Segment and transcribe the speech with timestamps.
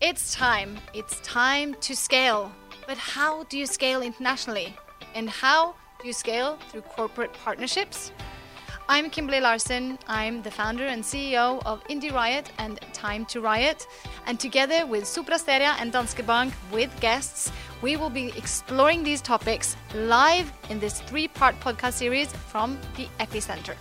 [0.00, 0.76] It's time.
[0.92, 2.52] It's time to scale.
[2.86, 4.76] But how do you scale internationally?
[5.14, 8.12] And how do you scale through corporate partnerships?
[8.90, 9.98] I'm Kimberly Larson.
[10.06, 13.86] I'm the founder and CEO of Indie Riot and Time to Riot.
[14.26, 17.50] And together with Sopra Steria and Danske Bank with guests,
[17.80, 23.08] we will be exploring these topics live in this three part podcast series from the
[23.18, 23.74] Epicenter.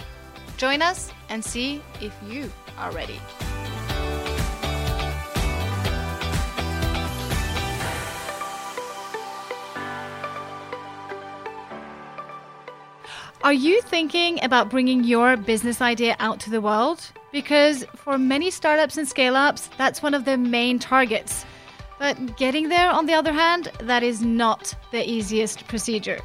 [0.56, 3.20] Join us and see if you are ready.
[13.45, 17.12] Are you thinking about bringing your business idea out to the world?
[17.31, 21.45] Because for many startups and scale ups, that's one of the main targets.
[22.00, 26.22] But getting there, on the other hand, that is not the easiest procedure.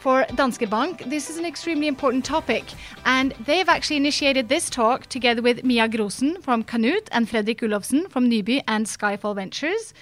[0.00, 2.64] For Danske Bank, this is an extremely important topic,
[3.04, 8.10] and they've actually initiated this talk together with Mia Grosen from Kanute and Fredrik Olofsen
[8.10, 9.94] from Nyby and Skyfall Ventures.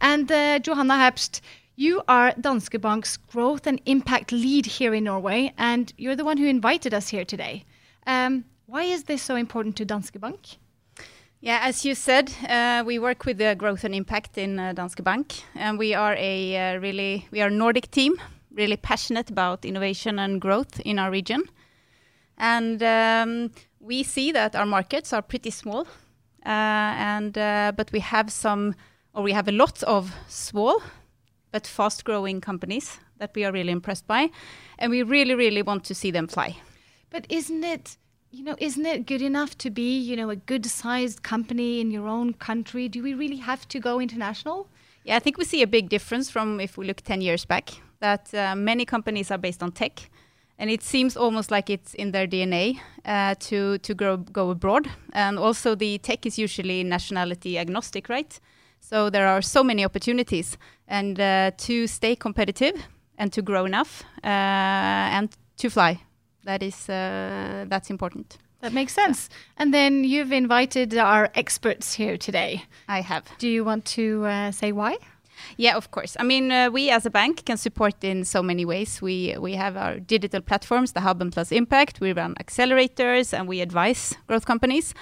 [0.00, 1.40] And uh, Johanna Herbst,
[1.76, 6.36] you are Danske Bank's growth and impact lead here in Norway, and you're the one
[6.36, 7.64] who invited us here today.
[8.06, 10.58] Um, why is this so important to Danske Bank?
[11.40, 15.02] Yeah, as you said, uh, we work with the growth and impact in uh, Danske
[15.02, 18.14] Bank, and we are a uh, really we are Nordic team,
[18.52, 21.42] really passionate about innovation and growth in our region,
[22.38, 25.86] and um, we see that our markets are pretty small,
[26.46, 28.74] uh, and uh, but we have some,
[29.12, 30.80] or we have a lot of small
[31.54, 34.28] but fast growing companies that we are really impressed by.
[34.76, 36.56] And we really, really want to see them fly.
[37.10, 37.96] But isn't it,
[38.32, 41.92] you know, isn't it good enough to be, you know, a good sized company in
[41.92, 42.88] your own country?
[42.88, 44.66] Do we really have to go international?
[45.04, 47.70] Yeah, I think we see a big difference from if we look 10 years back,
[48.00, 50.10] that uh, many companies are based on tech.
[50.58, 54.88] And it seems almost like it's in their DNA uh, to, to grow, go abroad.
[55.12, 58.40] And also, the tech is usually nationality agnostic, right?
[58.90, 62.74] So there are so many opportunities, and uh, to stay competitive
[63.16, 64.26] and to grow enough uh,
[65.16, 66.02] and to fly,
[66.44, 68.36] that is uh, that's important.
[68.60, 69.30] That makes sense.
[69.56, 72.64] And then you've invited our experts here today.
[72.86, 73.24] I have.
[73.38, 74.98] Do you want to uh, say why?
[75.56, 76.14] Yeah, of course.
[76.20, 79.00] I mean, uh, we as a bank can support in so many ways.
[79.00, 82.00] We we have our digital platforms, the Hub and Plus Impact.
[82.00, 84.94] We run accelerators and we advise growth companies.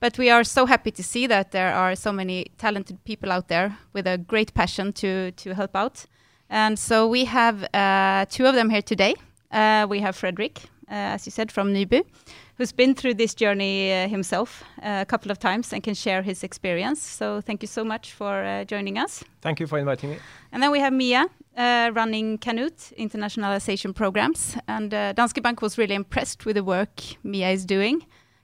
[0.00, 3.48] But we are so happy to see that there are so many talented people out
[3.48, 6.06] there with a great passion to to help out.
[6.48, 9.14] And so we have uh, two of them here today.
[9.50, 10.58] Uh, we have Fredrik,
[10.90, 12.04] uh, as you said, from Nyby,
[12.56, 16.22] who's been through this journey uh, himself uh, a couple of times and can share
[16.22, 17.00] his experience.
[17.00, 19.24] So thank you so much for uh, joining us.
[19.40, 20.18] Thank you for inviting me.
[20.52, 21.26] And then we have Mia,
[21.56, 24.56] running Kanute internationalization programs.
[24.68, 28.02] And Danske Bank was really impressed with the work Mia is doing.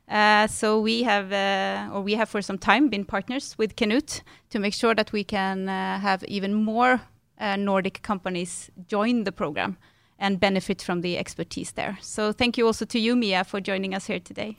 [0.09, 4.23] Uh, so we have, uh, or we have for some time, been partners with Kanute
[4.51, 7.01] to make sure that we can uh, have even more
[7.39, 9.77] uh, Nordic companies join the program
[10.19, 11.99] and benefit from the expertise there.
[12.01, 14.57] So thank you also to you, Mia, for joining us here today.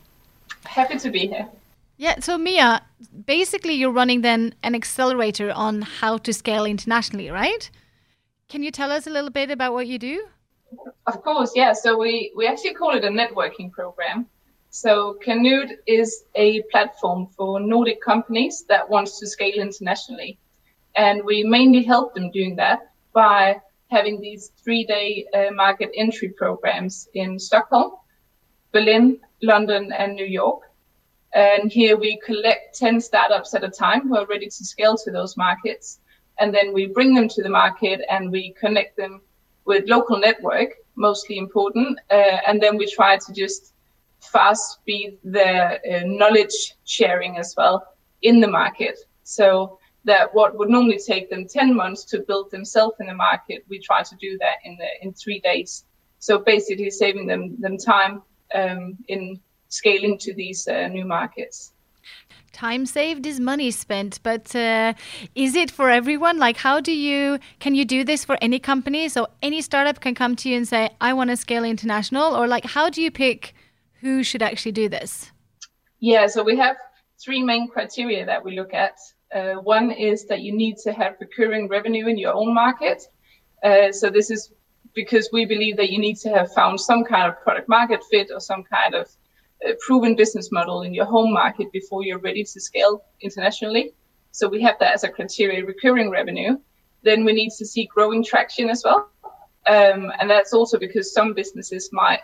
[0.66, 1.48] Happy to be here.
[1.98, 2.82] Yeah, so Mia,
[3.26, 7.70] basically you're running then an accelerator on how to scale internationally, right?
[8.50, 10.26] Can you tell us a little bit about what you do?
[11.08, 11.74] Of course, yeah.
[11.74, 14.28] So we, we actually call it a networking program.
[14.76, 20.40] So Kanute is a platform for Nordic companies that wants to scale internationally.
[20.96, 23.62] And we mainly help them doing that by
[23.92, 27.92] having these three-day uh, market entry programs in Stockholm,
[28.72, 30.64] Berlin, London, and New York.
[31.36, 35.12] And here we collect 10 startups at a time who are ready to scale to
[35.12, 36.00] those markets.
[36.40, 39.22] And then we bring them to the market and we connect them
[39.66, 42.00] with local network, mostly important.
[42.10, 43.73] Uh, and then we try to just
[44.32, 47.86] fast be the uh, knowledge sharing as well
[48.22, 48.98] in the market.
[49.24, 53.64] So that what would normally take them 10 months to build themselves in the market,
[53.70, 55.86] we try to do that in the, in three days.
[56.20, 58.22] So basically saving them, them time
[58.54, 59.40] um, in
[59.70, 61.74] scaling to these uh, new markets.
[62.52, 64.94] Time saved is money spent, but uh,
[65.34, 66.38] is it for everyone?
[66.38, 69.10] Like, how do you can you do this for any company?
[69.10, 72.48] So any startup can come to you and say, "I want to scale international," or
[72.48, 73.56] like, how do you pick
[74.04, 75.32] who should actually do this?
[76.00, 76.76] Yeah, so we have
[77.24, 78.98] three main criteria that we look at.
[79.34, 83.02] Uh, one is that you need to have recurring revenue in your own market.
[83.64, 84.52] Uh, so this is
[84.94, 88.30] because we believe that you need to have found some kind of product market fit
[88.32, 89.08] or some kind of
[89.66, 93.94] uh, proven business model in your home market before you're ready to scale internationally.
[94.32, 96.58] So we have that as a criteria, recurring revenue.
[97.04, 99.10] Then we need to see growing traction as well.
[99.66, 102.20] Um, and that's also because some businesses might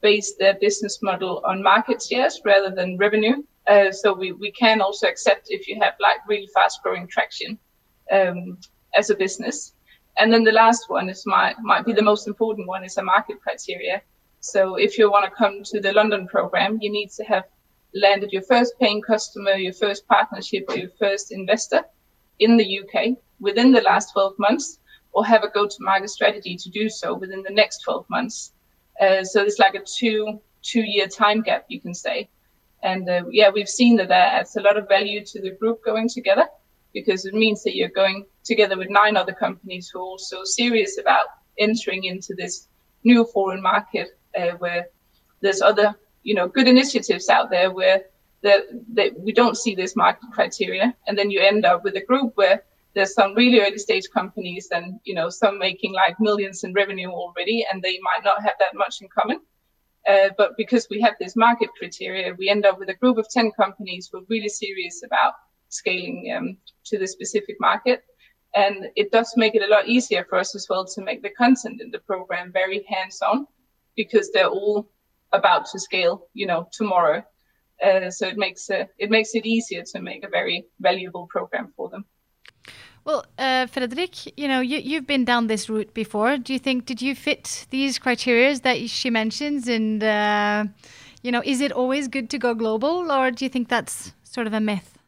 [0.00, 3.42] base their business model on market shares rather than revenue.
[3.66, 7.58] Uh, so we, we can also accept if you have like really fast growing traction
[8.10, 8.58] um,
[8.96, 9.74] as a business.
[10.16, 13.02] And then the last one is might might be the most important one is a
[13.02, 14.02] market criteria.
[14.40, 17.44] So if you want to come to the London program, you need to have
[17.94, 21.82] landed your first paying customer, your first partnership, or your first investor
[22.38, 24.78] in the UK within the last 12 months,
[25.12, 28.52] or have a go-to-market strategy to do so within the next 12 months.
[29.00, 32.28] Uh, so it's like a two two year time gap, you can say.
[32.82, 35.84] And uh, yeah, we've seen that that adds a lot of value to the group
[35.84, 36.46] going together
[36.92, 40.98] because it means that you're going together with nine other companies who are also serious
[40.98, 41.26] about
[41.58, 42.68] entering into this
[43.04, 44.86] new foreign market uh, where
[45.40, 48.02] there's other, you know, good initiatives out there where
[48.42, 48.62] that,
[49.18, 50.94] we don't see this market criteria.
[51.06, 52.62] And then you end up with a group where
[52.98, 57.08] there's some really early stage companies and, you know, some making like millions in revenue
[57.08, 59.38] already, and they might not have that much in common.
[60.10, 63.28] Uh, but because we have this market criteria, we end up with a group of
[63.30, 65.34] 10 companies who are really serious about
[65.68, 66.56] scaling um,
[66.86, 68.02] to the specific market.
[68.56, 71.30] And it does make it a lot easier for us as well to make the
[71.30, 73.46] content in the program very hands on
[73.94, 74.90] because they're all
[75.32, 77.22] about to scale, you know, tomorrow.
[77.80, 81.72] Uh, so it makes uh, it makes it easier to make a very valuable program
[81.76, 82.04] for them.
[83.08, 86.36] Well, uh, Fredrik, you know, you, you've been down this route before.
[86.36, 89.66] Do you think, did you fit these criteria that she mentions?
[89.66, 90.66] And, uh,
[91.22, 94.46] you know, is it always good to go global or do you think that's sort
[94.46, 94.98] of a myth?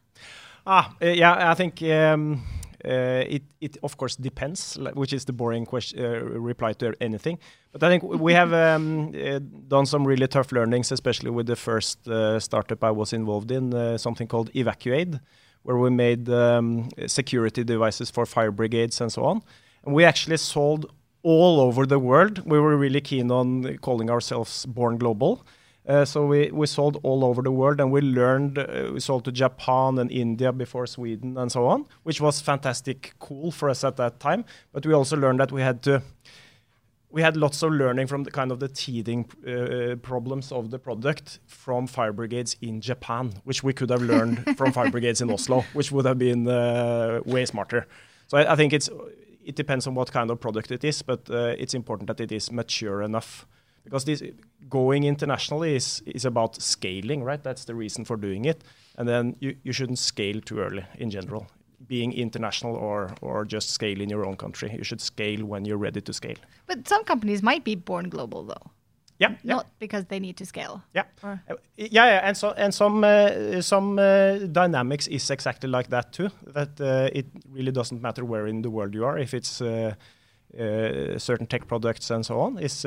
[0.65, 2.41] Ah, uh, yeah, I think um,
[2.83, 7.37] uh, it, it of course depends, which is the boring question, uh, reply to anything.
[7.71, 9.37] But I think we have um, uh,
[9.67, 13.99] done some really tough learnings, especially with the first uh, startup I was involved in,
[13.99, 15.19] something called Evacuate
[15.63, 19.41] where we made um, security devices for fire brigades and so on.
[19.85, 20.91] And we actually sold
[21.23, 22.43] all over the world.
[22.45, 25.45] We were really keen on calling ourselves Born Global.
[25.87, 29.25] Uh, so we, we sold all over the world and we learned, uh, we sold
[29.25, 33.83] to Japan and India before Sweden and so on, which was fantastic cool for us
[33.83, 34.45] at that time.
[34.73, 36.03] But we also learned that we had to
[37.11, 40.79] we had lots of learning from the kind of the teething uh, problems of the
[40.79, 45.29] product from fire brigades in Japan, which we could have learned from fire brigades in
[45.29, 47.87] Oslo, which would have been uh, way smarter.
[48.27, 48.89] So I, I, think it's
[49.43, 52.31] it depends on what kind of product it is, but uh, it's important that it
[52.31, 53.45] is mature enough
[53.83, 54.23] because this
[54.69, 57.43] going internationally is is about scaling, right?
[57.43, 58.63] That's the reason for doing it,
[58.97, 61.47] and then you you shouldn't scale too early in general
[61.87, 64.69] being international or or just scale in your own country.
[64.77, 66.37] You should scale when you're ready to scale.
[66.67, 68.71] But some companies might be born global though.
[69.19, 69.71] Yeah, not yeah.
[69.79, 70.81] because they need to scale.
[70.95, 71.03] Yeah.
[71.23, 71.37] Uh,
[71.77, 76.29] yeah, yeah, and so and some uh, some uh, dynamics is exactly like that too.
[76.53, 79.19] That uh, it really doesn't matter where in the world you are.
[79.19, 79.93] If it's uh,
[80.59, 82.85] uh, certain tech products and so on, is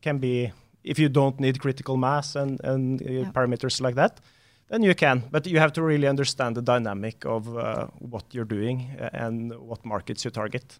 [0.00, 0.52] can be
[0.82, 3.32] if you don't need critical mass and and yeah.
[3.32, 4.20] parameters like that
[4.68, 5.22] then you can.
[5.30, 9.54] But you have to really understand the dynamic of uh, what you're doing uh, and
[9.58, 10.78] what markets you target.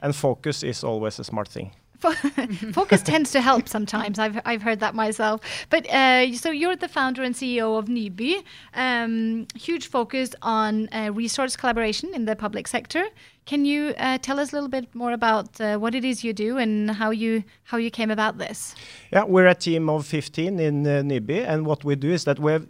[0.00, 1.72] And focus is always a smart thing.
[2.72, 4.18] focus tends to help sometimes.
[4.18, 5.40] I've I've heard that myself.
[5.70, 8.42] But uh, so you're the founder and CEO of Nyby.
[8.74, 13.04] Um, huge focus on uh, resource collaboration in the public sector.
[13.46, 16.32] Can you uh, tell us a little bit more about uh, what it is you
[16.32, 18.74] do and how you how you came about this?
[19.12, 22.38] Yeah, we're a team of 15 in uh, Nyby, and what we do is that
[22.38, 22.66] we have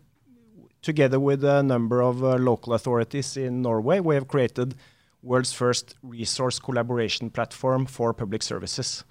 [0.85, 4.75] together with a number of uh, local authorities in Norway, we have created
[5.23, 9.05] world's first resource collaboration platform for public services,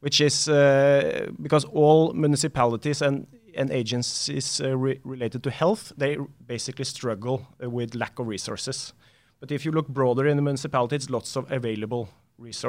[0.00, 6.16] which is uh, because all municipalities and, and agencies uh, re related to health, they
[6.46, 8.94] basically struggle uh, with lack of resources.
[9.40, 12.08] But if you look broader in the municipalities, lots of available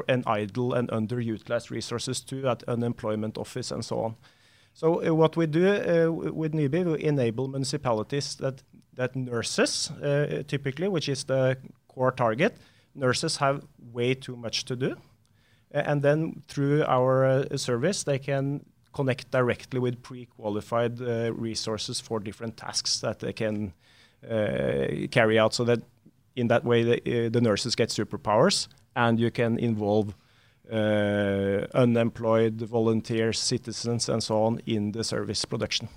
[0.07, 4.15] and idle and underutilized resources too at unemployment office and so on.
[4.77, 8.61] So uh, what we do uh, with Nyby, we enable municipalities that
[8.93, 11.57] that nurses uh, typically, which is the
[11.87, 12.55] core target,
[12.93, 14.95] nurses have way too much to do,
[15.71, 20.99] and then through our service they can connect directly with pre-qualified
[21.39, 23.73] resources for different tasks that they can
[25.11, 25.55] carry out.
[25.55, 25.79] So that
[26.35, 30.15] in that way the, the nurses get superpowers, and you can involve
[30.69, 35.87] Uh, unemployed volunteers, citizens, and so on in the service production.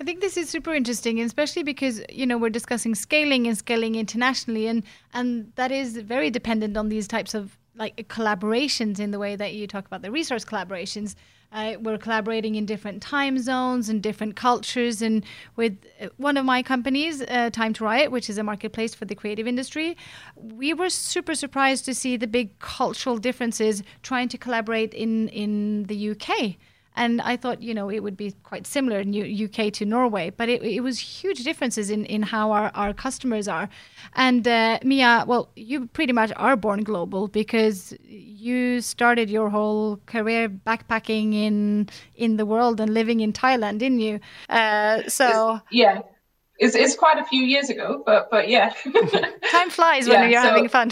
[0.00, 3.94] I think this is super interesting, especially because you know we're discussing scaling and scaling
[3.94, 4.82] internationally, and
[5.14, 9.54] and that is very dependent on these types of like collaborations in the way that
[9.54, 11.14] you talk about the resource collaborations.
[11.50, 15.00] Uh, we're collaborating in different time zones and different cultures.
[15.00, 15.24] And
[15.56, 19.06] with uh, one of my companies, uh, Time to Riot, which is a marketplace for
[19.06, 19.96] the creative industry,
[20.36, 25.84] we were super surprised to see the big cultural differences trying to collaborate in, in
[25.84, 26.56] the UK.
[26.98, 30.30] And I thought you know it would be quite similar in U- UK to Norway,
[30.30, 33.68] but it, it was huge differences in in how our our customers are.
[34.14, 40.00] And uh, Mia, well, you pretty much are born global because you started your whole
[40.06, 44.20] career backpacking in in the world and living in Thailand, didn't you?
[44.48, 46.02] Uh, so yeah
[46.58, 48.72] it's, it's quite a few years ago, but but yeah.
[49.50, 50.90] Time flies when yeah, you're so, having fun.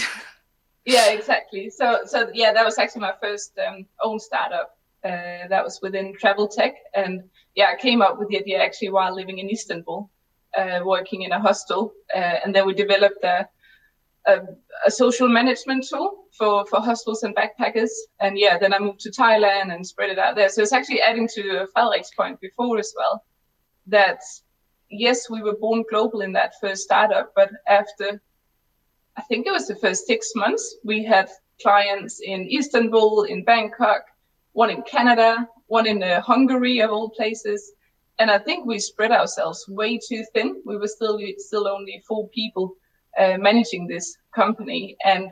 [0.85, 1.71] yeah, exactly.
[1.71, 4.76] So so yeah, that was actually my first um, own startup.
[5.07, 7.13] Uh, that was within travel tech, and
[7.59, 10.01] yeah, I came up with the idea actually while living in Istanbul,
[10.61, 11.83] uh, working in a hostel,
[12.19, 13.39] uh, and then we developed a,
[14.33, 14.35] a,
[14.89, 16.09] a social management tool
[16.39, 17.95] for for hostels and backpackers.
[18.25, 20.51] And yeah, then I moved to Thailand and spread it out there.
[20.51, 21.43] So it's actually adding to
[21.75, 23.15] Fredrik's point before as well,
[23.99, 24.21] that
[25.05, 28.09] yes, we were born global in that first startup, but after
[29.21, 31.29] I think it was the first six months, we had
[31.63, 34.03] clients in Istanbul, in Bangkok,
[34.57, 37.73] one in Canada, one in uh, Hungary of all places.
[38.19, 40.63] And I think we spread ourselves way too thin.
[40.65, 42.75] We were still still only four people
[43.19, 45.29] uh, managing this company, and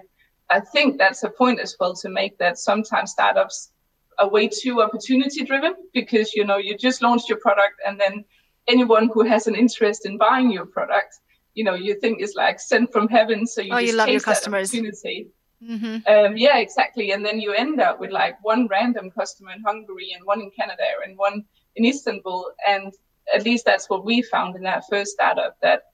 [0.50, 3.73] I think that's a point as well to make that sometimes startups
[4.19, 8.25] are way too opportunity driven because you know you just launched your product and then
[8.69, 11.12] anyone who has an interest in buying your product,
[11.54, 13.47] you know, you think is like sent from heaven.
[13.47, 14.69] So you oh, just you love your customers.
[14.69, 15.28] Opportunity.
[15.64, 15.97] Mm-hmm.
[16.06, 17.12] Um, yeah, exactly.
[17.12, 20.50] And then you end up with like one random customer in Hungary and one in
[20.50, 21.44] Canada and one
[21.76, 22.52] in Istanbul.
[22.66, 22.92] And
[23.35, 25.85] at least that's what we found in that first startup that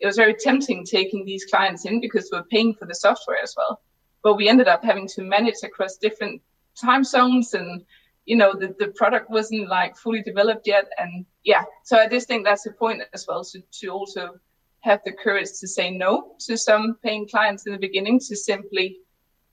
[0.00, 3.54] it was very tempting taking these clients in because we're paying for the software as
[3.56, 3.80] well.
[4.22, 6.40] But we ended up having to manage across different
[6.80, 7.84] time zones and
[8.24, 12.28] you know the, the product wasn't like fully developed yet and yeah so i just
[12.28, 14.38] think that's the point as well to, to also
[14.80, 18.98] have the courage to say no to some paying clients in the beginning to simply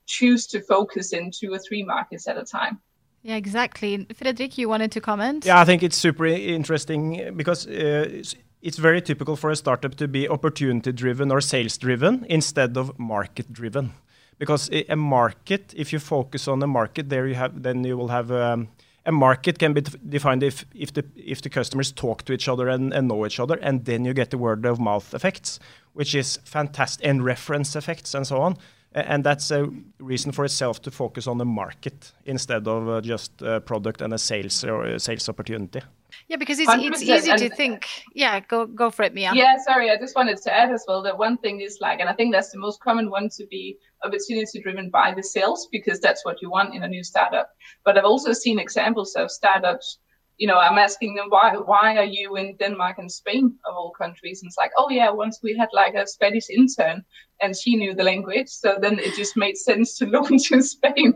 [0.06, 2.80] choose to focus in two or three markets at a time.
[3.24, 4.06] Yeah exactly.
[4.14, 5.46] Fredrik you wanted to comment?
[5.46, 8.24] Yeah i think it's super interesting because uh,
[8.62, 12.98] it's very typical for a startup to be opportunity driven or sales driven instead of
[12.98, 13.92] market driven
[14.38, 18.10] because a market, if you focus on the market, there you have, then you will
[18.10, 18.68] have um,
[19.06, 22.68] a market can be defined if if the if the customers talk to each other
[22.68, 25.60] and, and know each other, and then you get the word of mouth effects,
[25.94, 28.58] which is fantastic, and reference effects and so on.
[28.96, 33.42] And that's a reason for itself to focus on the market instead of uh, just
[33.42, 35.82] a product and a sales or a sales opportunity.
[36.30, 37.90] Yeah, because it's, it's easy to think.
[38.14, 39.34] Yeah, go go for it, Mia.
[39.34, 42.08] Yeah, sorry, I just wanted to add as well that one thing is like, and
[42.08, 46.00] I think that's the most common one to be opportunity driven by the sales because
[46.00, 47.50] that's what you want in a new startup.
[47.84, 50.00] But I've also seen examples of startups
[50.38, 53.92] you know, I'm asking them why why are you in Denmark and Spain of all
[53.92, 54.42] countries?
[54.42, 57.04] And it's like, oh yeah, once we had like a Spanish intern
[57.42, 61.14] and she knew the language, so then it just made sense to launch in Spain.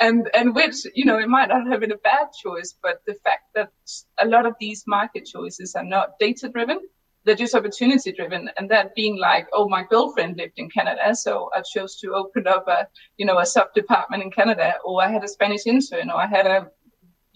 [0.00, 3.14] And and which, you know, it might not have been a bad choice, but the
[3.24, 3.70] fact that
[4.20, 6.80] a lot of these market choices are not data driven,
[7.24, 8.48] they're just opportunity driven.
[8.56, 12.46] And that being like, oh, my girlfriend lived in Canada, so I chose to open
[12.46, 12.86] up a,
[13.18, 16.26] you know, a sub department in Canada, or I had a Spanish intern, or I
[16.26, 16.68] had a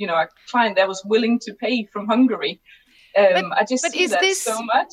[0.00, 2.61] you know a client that was willing to pay from Hungary.
[3.16, 4.92] Um, but, I just see that this, so much.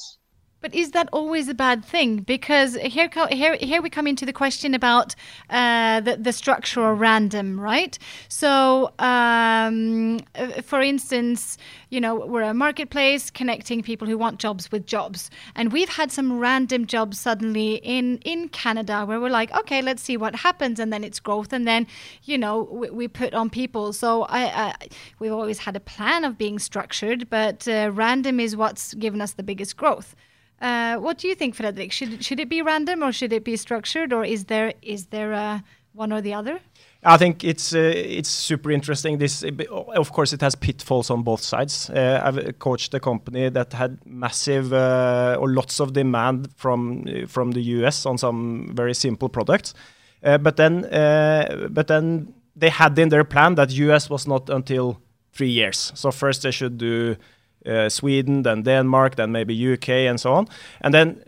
[0.60, 2.18] But is that always a bad thing?
[2.18, 5.14] Because here, here, here we come into the question about
[5.52, 7.98] uh, the, the structure or random, right?
[8.28, 10.20] So, um,
[10.64, 11.60] for instance,
[11.90, 16.12] you know, we're a marketplace connecting people who want jobs with jobs, and we've had
[16.12, 20.80] some random jobs suddenly in in Canada where we're like, okay, let's see what happens,
[20.80, 21.86] and then it's growth, and then
[22.24, 23.94] you know we, we put on people.
[23.94, 24.74] So I, I,
[25.20, 29.34] we've always had a plan of being structured, but uh, random is what's given us
[29.34, 30.16] the biggest growth.
[30.62, 31.92] Uh, what do you think, Fredrik?
[31.92, 35.32] Should should it be random or should it be structured, or is there is there
[35.34, 36.60] a one or the other?
[37.04, 39.20] I think it's uh, it's super interesting.
[39.20, 39.44] This,
[39.96, 41.90] of course, it has pitfalls on both sides.
[41.90, 47.52] Uh, I've coached a company that had massive uh, or lots of demand from from
[47.52, 49.74] the US on some very simple products,
[50.24, 54.50] uh, but then uh, but then they had in their plan that US was not
[54.50, 55.00] until
[55.32, 55.92] three years.
[55.94, 57.16] So first they should do
[57.68, 60.48] uh, Sweden, then Denmark, then maybe UK, and so on.
[60.82, 61.24] And then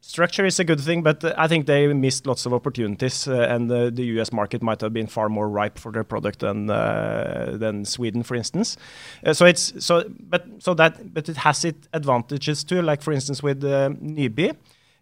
[0.00, 3.70] structure is a good thing, but I think they missed lots of opportunities, uh, and
[3.70, 7.56] the, the, US market might have been far more ripe for their product than uh,
[7.58, 8.76] than Sweden, for instance.
[9.24, 12.82] Uh, so it's so, but so that but it has its advantages too.
[12.82, 13.90] Like for instance with uh,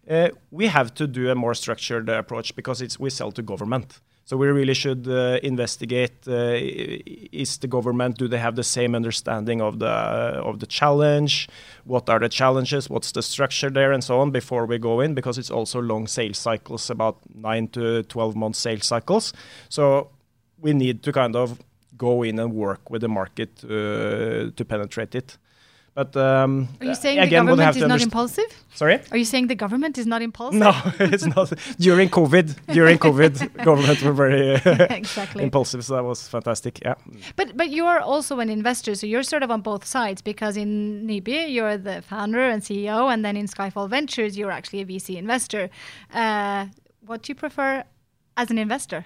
[0.09, 4.01] uh, we have to do a more structured approach because it's we sell to government.
[4.29, 6.53] So we really should uh, investigate: uh,
[7.31, 11.49] is the government do they have the same understanding of the of the challenge?
[11.83, 12.91] What are the challenges?
[12.91, 15.15] What's the structure there, and so on before we go in?
[15.15, 19.33] Because it's also long sales cycles, about nine to twelve month sales cycles.
[19.67, 20.11] So
[20.61, 21.59] we need to kind of
[21.97, 25.39] go in and work with the market uh, to penetrate it.
[25.93, 28.63] But um, are you saying again, the government is not impulsive?
[28.73, 28.99] Sorry.
[29.11, 30.59] Are you saying the government is not impulsive?
[30.59, 31.51] No, it's not.
[31.79, 35.83] During COVID, during COVID, government were very uh, exactly impulsive.
[35.83, 36.79] So that was fantastic.
[36.81, 36.95] Yeah.
[37.35, 40.57] But but you are also an investor, so you're sort of on both sides because
[40.57, 44.85] in Nyby you're the founder and CEO, and then in Skyfall Ventures you're actually a
[44.85, 45.69] VC investor.
[46.13, 46.67] Uh,
[47.05, 47.83] what do you prefer
[48.37, 49.05] as an investor?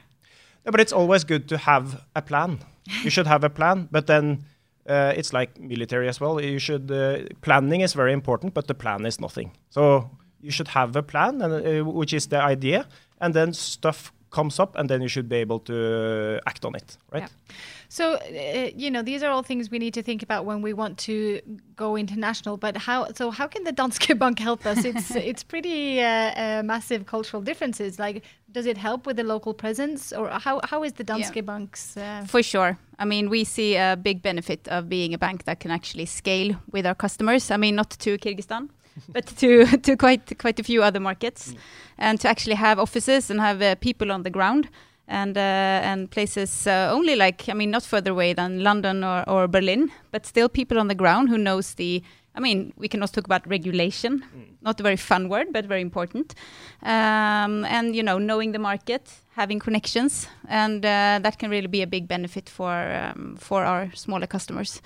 [0.66, 2.60] Yeah, but it's always good to have a plan.
[3.04, 4.46] you should have a plan, but then
[4.90, 6.42] uh, it's like military as well.
[6.42, 9.52] You should uh, planning is very important, but the plan is nothing.
[9.70, 10.10] So
[10.42, 12.86] you should have a plan, and, uh, which is the idea,
[13.20, 16.98] and then stuff comes up, and then you should be able to act on it,
[17.12, 17.24] right?
[17.24, 17.56] Yeah.
[17.94, 20.74] So uh, you know these are all things we need to think about when we
[20.74, 21.40] want to
[21.76, 22.58] go international.
[22.58, 23.00] But how?
[23.14, 24.84] So how can the Danske Bank help us?
[24.84, 28.00] It's it's pretty uh, uh, massive cultural differences.
[28.00, 31.42] Like, does it help with the local presence, or how how is the Danske yeah.
[31.52, 31.96] Bank's?
[31.96, 32.80] Uh, For sure.
[32.98, 36.56] I mean, we see a big benefit of being a bank that can actually scale
[36.72, 37.52] with our customers.
[37.52, 38.70] I mean, not to Kyrgyzstan.
[39.10, 41.58] but to to quite quite a few other markets, mm.
[41.98, 44.68] and to actually have offices and have uh, people on the ground
[45.08, 45.42] and uh,
[45.84, 49.92] and places uh, only like I mean not further away than London or, or Berlin,
[50.12, 52.04] but still people on the ground who knows the.
[52.36, 54.56] I mean, we can also talk about regulation, mm.
[54.64, 56.34] not a very fun word, but very important.
[56.82, 61.84] Um, and you know, knowing the market, having connections, and uh, that can really be
[61.84, 64.82] a big benefit for um, for our smaller customers,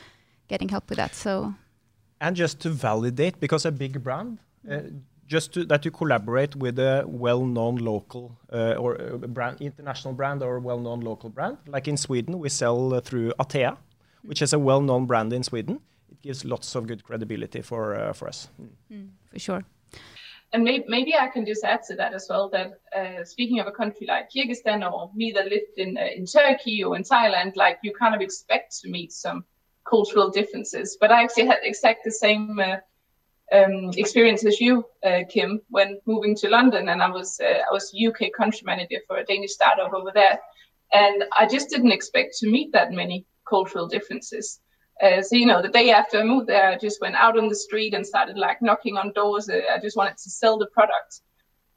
[0.50, 1.16] getting help with that.
[1.16, 1.54] So,
[2.20, 4.40] and just to validate, because a big brand.
[4.70, 4.80] Uh,
[5.28, 8.96] just to, that you collaborate with a well-known local uh, or
[9.28, 11.58] brand, international brand or well-known local brand.
[11.68, 13.78] Like in Sweden, we sell uh, through Atea,
[14.24, 15.80] which is a well-known brand in Sweden.
[16.10, 18.50] It gives lots of good credibility for uh, for us.
[18.62, 18.70] Mm.
[18.92, 19.64] Mm, for sure.
[20.54, 22.50] And maybe, maybe I can just add to that as well.
[22.50, 26.26] That uh, speaking of a country like Kyrgyzstan or me that lived in uh, in
[26.26, 29.44] Turkey or in Thailand, like you kind of expect to meet some
[29.84, 30.98] cultural differences.
[31.00, 32.78] But I actually had exactly the same uh,
[33.54, 37.72] um, experience as you, uh, Kim, when moving to London, and I was uh, I
[37.72, 40.40] was UK country manager for a Danish startup over there,
[40.94, 44.60] and I just didn't expect to meet that many cultural differences.
[45.02, 47.48] Uh, so you know, the day after I moved there, I just went out on
[47.48, 49.50] the street and started like knocking on doors.
[49.50, 51.22] Uh, I just wanted to sell the product,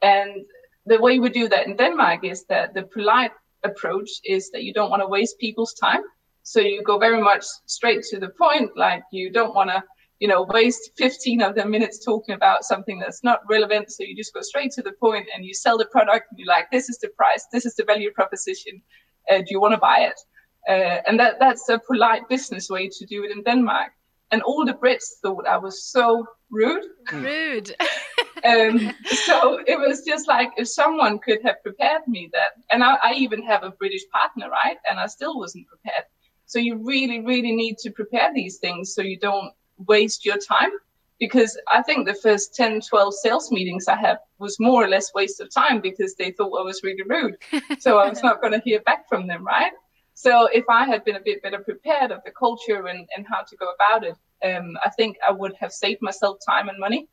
[0.03, 0.45] and
[0.87, 4.73] the way we do that in Denmark is that the polite approach is that you
[4.73, 6.03] don't want to waste people's time,
[6.43, 8.77] so you go very much straight to the point.
[8.77, 9.85] Like you don't want to
[10.21, 13.91] you know, waste 15 of the minutes talking about something that's not relevant.
[13.91, 16.47] So you just go straight to the point and you sell the product and you're
[16.47, 18.83] like, this is the price, this is the value proposition.
[19.31, 20.21] Uh, do you want to buy it?
[20.69, 23.93] Uh, and that that's a polite business way to do it in Denmark.
[24.31, 26.85] And all the Brits thought I was so rude.
[27.09, 27.25] Hmm.
[27.25, 27.75] Rude.
[28.45, 32.97] um, so it was just like if someone could have prepared me that, and I,
[33.03, 34.77] I even have a British partner, right?
[34.89, 36.05] And I still wasn't prepared.
[36.45, 39.53] So you really, really need to prepare these things so you don't
[39.87, 40.71] waste your time
[41.19, 45.13] because I think the first 10, 12 sales meetings I had was more or less
[45.15, 47.37] waste of time because they thought I was really rude.
[47.79, 49.73] so I was not going to hear back from them, right?
[50.15, 53.43] So if I had been a bit better prepared of the culture and, and how
[53.43, 57.07] to go about it, um, I think I would have saved myself time and money.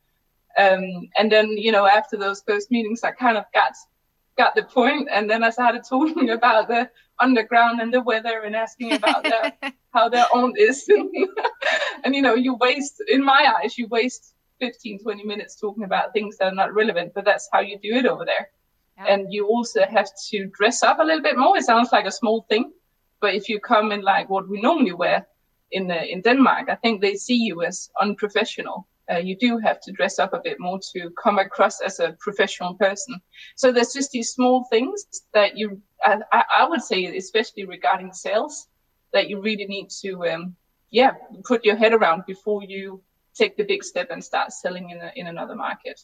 [0.58, 3.72] Um, and then, you know, after those first meetings, I kind of got
[4.38, 6.88] got the point, and then I started talking about the
[7.20, 9.52] underground and the weather and asking about their,
[9.92, 10.88] how their own is.
[12.04, 16.12] and, you know, you waste, in my eyes, you waste 15, 20 minutes talking about
[16.12, 18.48] things that are not relevant, but that's how you do it over there.
[18.96, 19.14] Yeah.
[19.14, 21.56] And you also have to dress up a little bit more.
[21.56, 22.72] It sounds like a small thing,
[23.20, 25.26] but if you come in like what we normally wear
[25.70, 29.80] in uh, in Denmark, I think they see you as unprofessional uh, you do have
[29.80, 33.20] to dress up a bit more to come across as a professional person.
[33.56, 38.68] So there's just these small things that you, I, I would say, especially regarding sales,
[39.12, 40.56] that you really need to, um,
[40.90, 41.12] yeah,
[41.44, 43.02] put your head around before you
[43.34, 46.00] take the big step and start selling in a, in another market.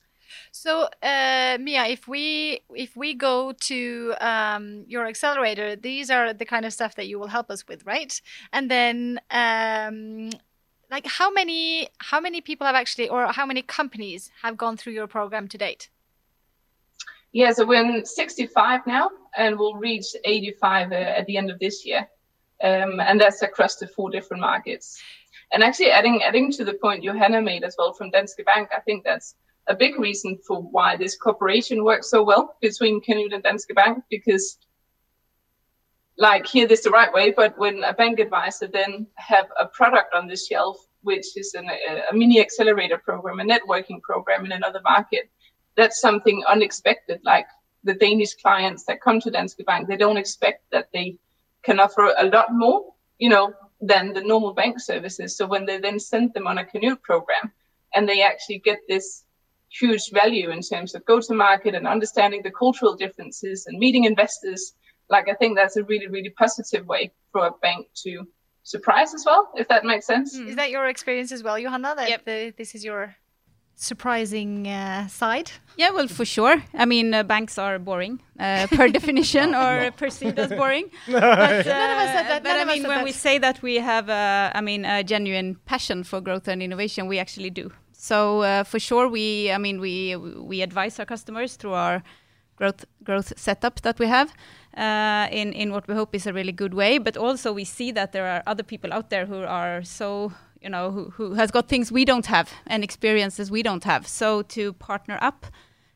[0.52, 6.44] So, uh, Mia, if we if we go to um, your accelerator, these are the
[6.44, 8.20] kind of stuff that you will help us with, right?
[8.52, 10.30] And then um,
[10.94, 14.92] like how many how many people have actually or how many companies have gone through
[15.00, 15.88] your program to date?
[17.32, 21.58] Yeah so we're in 65 now and we'll reach 85 uh, at the end of
[21.58, 22.02] this year.
[22.62, 25.02] Um, and that's across the four different markets.
[25.50, 28.80] And actually adding adding to the point johanna made as well from danske bank i
[28.86, 29.34] think that's
[29.66, 34.04] a big reason for why this cooperation works so well between Kanute and Danske Bank
[34.10, 34.58] because
[36.16, 40.14] like hear this the right way, but when a bank advisor then have a product
[40.14, 44.52] on the shelf, which is an, a, a mini accelerator program, a networking program in
[44.52, 45.30] another market,
[45.76, 47.20] that's something unexpected.
[47.24, 47.46] Like
[47.82, 51.18] the Danish clients that come to Danske Bank, they don't expect that they
[51.62, 55.36] can offer a lot more you know, than the normal bank services.
[55.36, 57.52] So when they then send them on a Kanute program
[57.94, 59.24] and they actually get this
[59.70, 64.04] huge value in terms of go to market and understanding the cultural differences and meeting
[64.04, 64.74] investors,
[65.10, 68.24] like I think that's a really, really positive way for a bank to
[68.62, 70.34] surprise as well, if that makes sense.
[70.34, 71.94] Is that your experience as well, Johanna?
[71.96, 72.24] That Yep.
[72.24, 73.14] the, this is your
[73.76, 75.50] surprising uh, side?
[75.76, 76.62] Yeah, well, for sure.
[76.72, 80.90] I mean, uh, banks are boring uh, per definition or perceived as boring.
[81.08, 83.04] but, uh, None of us said that, But none I of us mean, when that.
[83.04, 87.08] we say that we have, uh, I mean, a genuine passion for growth and innovation,
[87.08, 87.72] we actually do.
[87.92, 92.02] So uh, for sure, we, I mean, we we advise our customers through our
[92.56, 94.32] growth growth setup that we have
[94.76, 96.98] uh, in in what we hope is a really good way.
[96.98, 100.70] But also we see that there are other people out there who are so you
[100.70, 104.06] know who, who has got things we don't have and experiences we don't have.
[104.06, 105.46] So to partner up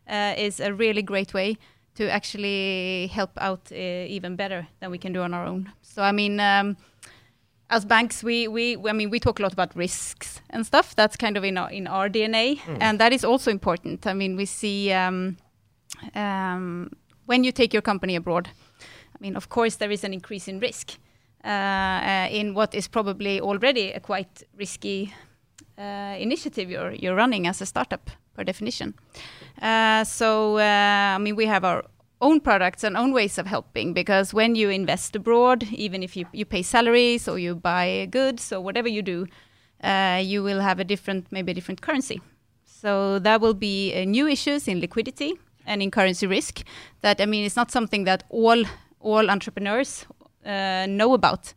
[0.09, 1.57] uh, is a really great way
[1.95, 5.73] to actually help out uh, even better than we can do on our own.
[5.83, 6.41] So I mean.
[6.41, 6.77] Um,
[7.71, 10.95] as banks, we, we I mean we talk a lot about risks and stuff.
[10.97, 14.07] That's kind of in our in our DNA, and that is also important.
[14.07, 15.37] I mean, we see um,
[16.15, 16.91] um,
[17.27, 18.49] when you take your company abroad.
[19.19, 20.93] I mean, of course, there is an increase in risk
[21.45, 25.15] uh, uh, in what is probably already a quite risky
[25.79, 28.95] uh, initiative you're you're running as a startup per definition.
[30.05, 31.85] So I mean, we have our
[32.21, 36.27] own products and own ways of helping because when you invest abroad, even if you
[36.33, 39.27] you pay salaries or you buy goods or whatever you do,
[39.85, 42.21] uh, you will have a different maybe a different currency.
[42.65, 46.63] So there will be uh, new issues in liquidity and in currency risk.
[47.03, 48.65] That I mean, it's not something that all
[49.01, 50.07] all entrepreneurs
[50.45, 51.55] uh, know about.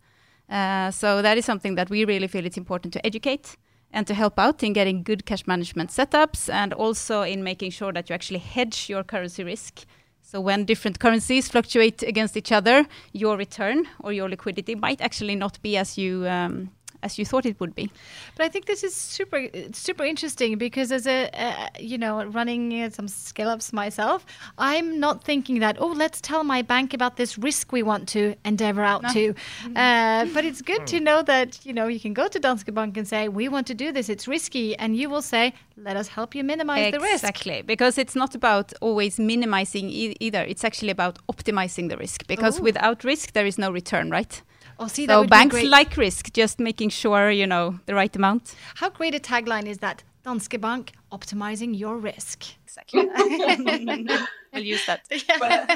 [0.48, 3.56] Uh, so that is something that we really feel it's important to educate
[3.92, 7.92] and to help out in getting good cash management setups and also in making sure
[7.92, 9.84] that you actually hedge your currency risk.
[10.20, 15.36] So when different currencies fluctuate against each other, your return or your liquidity might actually
[15.36, 16.70] not be as you um,
[17.02, 17.90] as you thought it would be.
[18.36, 22.82] But I think this is super super interesting because as a uh, you know running
[22.82, 24.24] uh, some scale ups myself,
[24.58, 28.34] I'm not thinking that oh let's tell my bank about this risk we want to
[28.44, 29.34] endeavor out to.
[29.74, 32.96] Uh, but it's good to know that you know you can go to Danske Bank
[32.96, 34.08] and say we want to do this.
[34.08, 37.24] It's risky, and you will say let us help you minimize the risk.
[37.24, 40.42] Exactly, because it's not about always minimizing e- either.
[40.42, 42.26] It's actually about optimizing the risk.
[42.26, 42.64] Because Ooh.
[42.64, 44.42] without risk, there is no return, right?
[44.82, 48.56] Oh, see, so banks like risk, just making sure you know the right amount.
[48.74, 50.02] How great a tagline is that?
[50.24, 52.44] Danske Bank optimizing your risk.
[52.64, 53.08] Exactly.
[54.52, 55.02] I'll use that.
[55.38, 55.70] But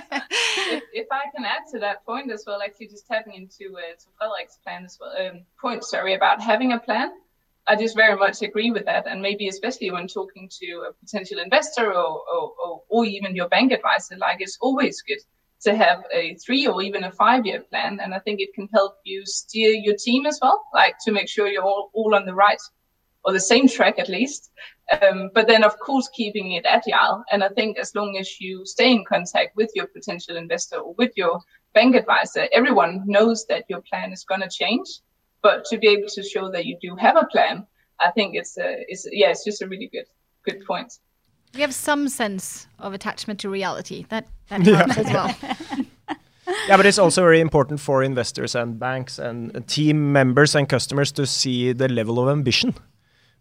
[0.73, 3.95] if, if I can add to that point as well, actually just tapping into uh,
[4.01, 7.11] to Fredrik's plan as well, um, point sorry about having a plan.
[7.69, 11.39] I just very much agree with that, and maybe especially when talking to a potential
[11.39, 15.23] investor or or, or, or even your bank advisor, like it's always good
[15.63, 18.69] to have a three or even a five year plan, and I think it can
[18.73, 22.27] help you steer your team as well, like to make sure you're all, all on
[22.27, 22.61] the right
[23.25, 24.51] or the same track at least.
[25.03, 27.25] Um, but then, of course, keeping it agile.
[27.33, 30.95] And I think as long as you stay in contact with your potential investor or
[30.95, 31.41] with your
[31.75, 34.87] bank advisor, everyone knows that your plan is going to change.
[35.43, 37.67] But to be able to show that you do have a plan,
[37.99, 40.07] I think it's a, it's yeah, it's just a really good
[40.45, 40.93] good point.
[41.57, 44.05] We have some sense of attachment to reality.
[44.11, 45.35] That that helps as well.
[46.69, 50.69] Yeah, but it's also very important for investors and banks and uh, team members and
[50.69, 52.75] customers to see the level of ambition.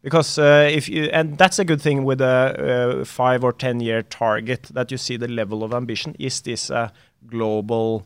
[0.02, 3.80] Because uh, if you, and that's a good thing with a uh, five or 10
[3.80, 6.16] year target that you see the level of ambition.
[6.20, 6.92] Is this a
[7.28, 8.06] global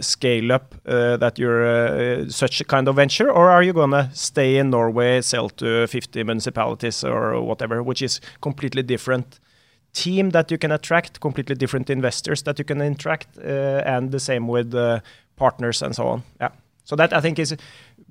[0.00, 4.10] scale up uh, that you're uh, such a kind of venture, or are you gonna
[4.12, 9.38] stay in Norway, sell to 50 municipalities or whatever, which is completely different
[9.92, 14.20] team that you can attract, completely different investors that you can interact, uh, and the
[14.20, 15.00] same with uh,
[15.36, 16.22] partners and so on.
[16.40, 16.50] Yeah.
[16.84, 17.56] So that I think is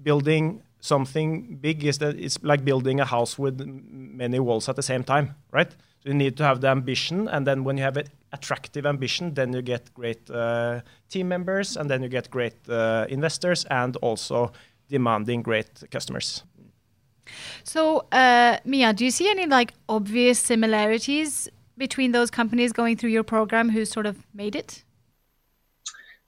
[0.02, 4.84] building something big is that it's like building a house with many walls at the
[4.84, 5.72] same time, right?
[6.04, 9.34] So you need to have the ambition, and then when you have an attractive ambition,
[9.34, 13.96] then you get great uh, team members, and then you get great uh, investors, and
[13.98, 14.52] also
[14.90, 16.44] demanding great customers.
[17.64, 23.12] So, uh, Mia, do you see any like obvious similarities between those companies going through
[23.12, 24.84] your program who sort of made it?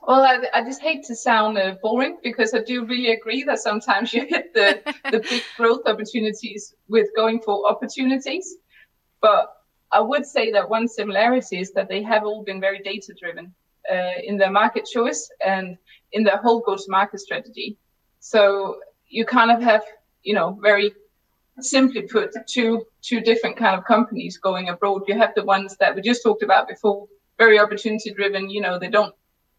[0.07, 3.59] Well, I, I just hate to sound uh, boring because I do really agree that
[3.59, 8.55] sometimes you hit the, the big growth opportunities with going for opportunities.
[9.21, 9.53] But
[9.91, 13.54] I would say that one similarity is that they have all been very data driven
[13.91, 15.77] uh, in their market choice and
[16.13, 17.77] in their whole go to market strategy.
[18.19, 19.84] So you kind of have,
[20.23, 20.93] you know, very
[21.60, 25.04] simply put, two two different kind of companies going abroad.
[25.08, 28.49] You have the ones that we just talked about before, very opportunity driven.
[28.49, 29.13] You know, they don't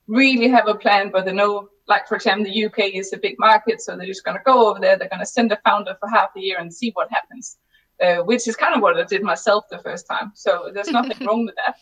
[0.06, 3.36] really have a plan, but they know, like for example, the UK is a big
[3.38, 4.96] market, so they're just going to go over there.
[4.96, 7.58] They're going to send a founder for half a year and see what happens,
[8.00, 10.32] uh, which is kind of what I did myself the first time.
[10.34, 11.76] So there's nothing wrong with that.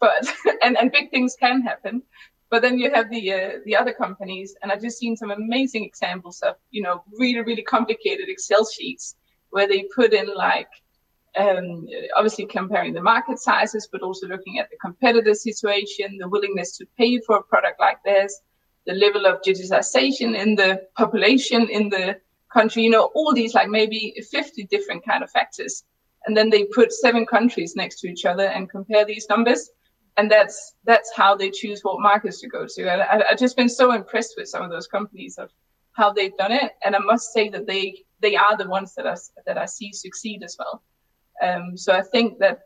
[0.00, 0.26] But
[0.62, 2.02] and and big things can happen.
[2.50, 5.84] But then you have the uh, the other companies, and I've just seen some amazing
[5.84, 9.16] examples of you know really really complicated Excel sheets
[9.50, 10.68] where they put in like
[11.36, 16.76] um, obviously comparing the market sizes, but also looking at the competitor situation, the willingness
[16.78, 18.40] to pay for a product like this,
[18.86, 22.16] the level of digitization in the population in the
[22.54, 25.84] country, you know, all these like maybe 50 different kind of factors.
[26.26, 29.70] And then they put seven countries next to each other and compare these numbers.
[30.16, 32.90] And that's that's how they choose what markets to go to.
[32.90, 35.50] And I, I've just been so impressed with some of those companies of
[35.92, 36.72] how they've done it.
[36.84, 39.92] And I must say that they they are the ones that I, that I see
[39.92, 40.82] succeed as well.
[41.42, 42.60] Um, so I think that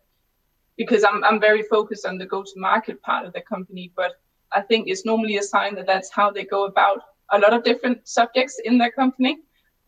[0.76, 4.12] because I'm, I'm very focused on the go-to-market part of the company, but
[4.52, 7.00] I think it's normally a sign that that's how they go about
[7.32, 9.38] a lot of different subjects in their company.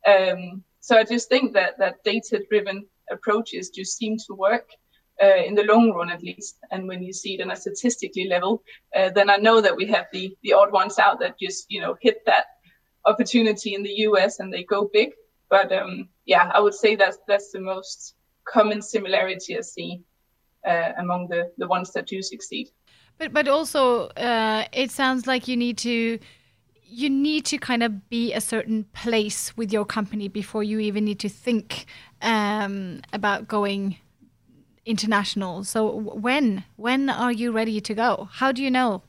[0.06, 4.68] Um, so I just think that that data-driven approaches just seem to work
[5.22, 6.58] uh, in the long run, at least.
[6.70, 8.62] And when you see it on a statistically level,
[8.96, 11.80] uh, then I know that we have the the odd ones out that just you
[11.80, 12.46] know hit that
[13.06, 15.10] opportunity in the US and they go big.
[15.48, 20.02] But um, yeah, I would say that's that's the most common similarity I see
[20.66, 22.68] uh, among the, the ones that do succeed.
[23.18, 26.18] But but also, uh, it sounds like you need to
[26.90, 31.04] you need to kind of be a certain place with your company before you even
[31.04, 31.86] need to think
[32.20, 33.96] um, about going
[34.84, 35.64] international.
[35.64, 38.28] So when when are you ready to go?
[38.32, 39.02] How do you know?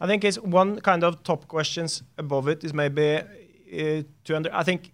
[0.00, 4.50] I think it's one kind of top questions above it is maybe uh, to under.
[4.54, 4.92] I think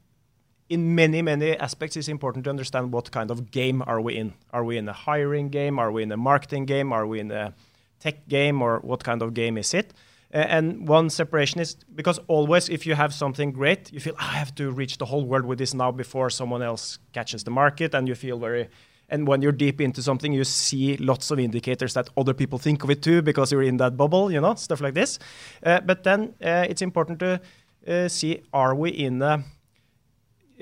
[0.69, 4.33] in many, many aspects, it's important to understand what kind of game are we in.
[4.53, 5.79] Are we in a hiring game?
[5.79, 6.93] Are we in a marketing game?
[6.93, 7.53] Are we in a
[7.99, 8.63] tech game?
[8.63, 9.93] Or what kind of game is it?
[10.33, 14.55] And one separation is because always, if you have something great, you feel I have
[14.55, 18.09] to reach the whole world with this now before someone else catches the market, and
[18.09, 18.69] you feel very.
[19.11, 22.83] And when you're deep into something, you see lots of indicators that other people think
[22.83, 25.19] of it too because you're in that bubble, you know, stuff like this.
[25.63, 27.41] Uh, but then uh, it's important to
[27.87, 29.45] uh, see: Are we in a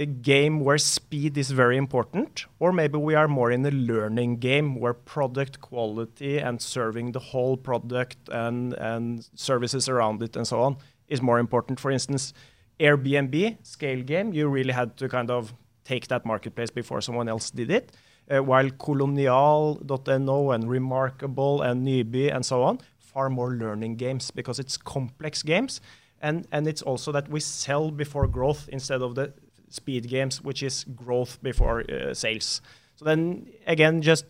[0.01, 4.39] a game where speed is very important, or maybe we are more in a learning
[4.39, 10.47] game where product quality and serving the whole product and, and services around it and
[10.47, 11.79] so on is more important.
[11.79, 12.33] For instance,
[12.81, 15.53] Airbnb, scale game, you really had to kind of
[15.85, 17.93] take that marketplace before someone else did it.
[18.31, 24.59] Uh, while Kolonial.no and Remarkable and Nyby and so on, far more learning games because
[24.59, 25.81] it's complex games.
[26.23, 29.35] And, and it's also that we sell before growth instead of the
[29.71, 32.61] speed games, which is growth before uh, sales.
[32.97, 34.27] So then again, just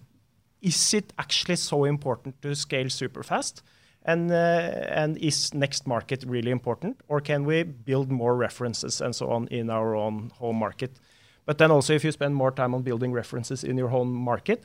[0.62, 3.62] is it actually so important to scale super fast?
[4.02, 7.00] And, uh, and is next market really important?
[7.08, 10.98] Or can we build more references and so on in our own home market?
[11.44, 14.64] But then also, if you spend more time on building references in your home market,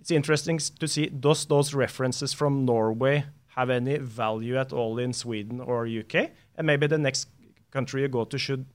[0.00, 5.12] it's interesting to see does those references from Norway have any value at all in
[5.12, 6.30] Sweden or UK?
[6.56, 7.28] And maybe the next
[7.70, 8.66] country you go to should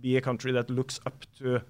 [0.00, 1.60] be a country that looks up to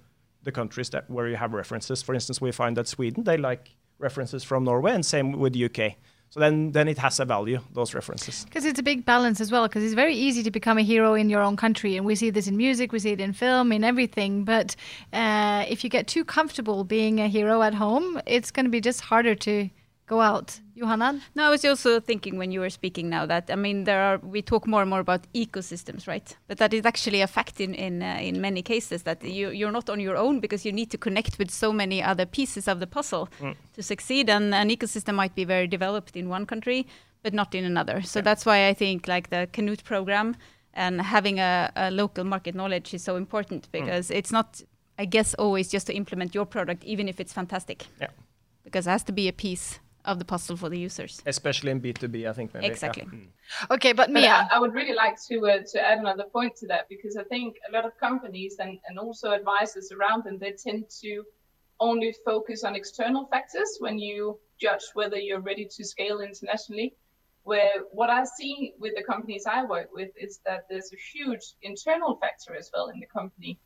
[0.43, 2.01] the countries that where you have references.
[2.01, 5.65] For instance, we find that Sweden they like references from Norway, and same with the
[5.65, 5.95] UK.
[6.31, 8.45] So then, then it has a value those references.
[8.45, 9.67] Because it's a big balance as well.
[9.67, 12.29] Because it's very easy to become a hero in your own country, and we see
[12.29, 14.45] this in music, we see it in film, in everything.
[14.45, 14.75] But
[15.11, 18.79] uh, if you get too comfortable being a hero at home, it's going to be
[18.79, 19.69] just harder to
[20.11, 20.59] go out.
[20.77, 21.21] Johanna?
[21.35, 24.17] No, I was also thinking when you were speaking now that I mean there are
[24.35, 26.37] we talk more and more about ecosystems, right?
[26.47, 29.71] But that is actually a fact in in uh, in many cases that you you're
[29.79, 32.79] not on your own because you need to connect with so many other pieces of
[32.79, 33.55] the puzzle mm.
[33.75, 34.29] to succeed.
[34.29, 36.85] And an ecosystem might be very developed in one country,
[37.23, 38.01] but not in another.
[38.01, 38.23] So yeah.
[38.27, 40.35] that's why I think like the Kanute program
[40.73, 43.71] and having a, a local market knowledge is so important mm.
[43.71, 44.17] because mm.
[44.17, 44.61] it's not,
[44.97, 47.85] I guess, always just to implement your product, even if it's fantastic.
[48.01, 48.11] Yeah.
[48.63, 51.21] Because it has to be a piece of the puzzle for the users.
[51.25, 52.53] Especially in B2B, I think.
[52.53, 52.67] Maybe.
[52.67, 53.03] Exactly.
[53.11, 53.19] Yeah.
[53.19, 53.75] Mm.
[53.75, 54.47] Okay, but Mia.
[54.51, 57.23] I, I, would really like to uh, to add another point to that because I
[57.23, 61.23] think a lot of companies and, and also advisors around them, they tend to
[61.79, 66.95] only focus on external factors when you judge whether you're ready to scale internationally.
[67.43, 71.55] Where what I see with the companies I work with is that there's a huge
[71.63, 73.57] internal factor as well in the company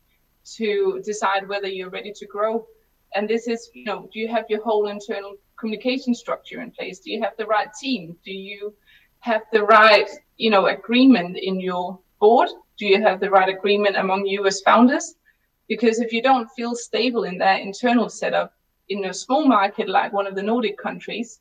[0.54, 2.66] to decide whether you're ready to grow.
[3.14, 7.00] And this is, you know, do you have your whole internal communication structure in place?
[7.00, 8.16] Do you have the right team?
[8.24, 8.74] Do you
[9.20, 12.48] have the right, you know, agreement in your board?
[12.78, 15.14] Do you have the right agreement among you as founders?
[15.68, 18.52] Because if you don't feel stable in that internal setup
[18.88, 21.40] in a small market like one of the Nordic countries,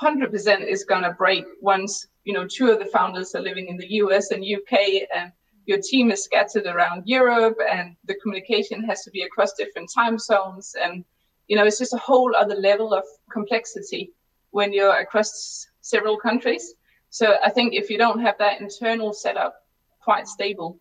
[0.00, 3.76] 100% is going to break once you know two of the founders are living in
[3.76, 5.32] the US and UK and
[5.66, 10.18] your team is scattered around Europe and the communication has to be across different time
[10.18, 11.04] zones and
[11.48, 14.12] you know it's just a whole other level of complexity
[14.50, 16.74] when you're across several countries.
[17.10, 19.54] So I think if you don't have that internal setup
[20.00, 20.80] quite stable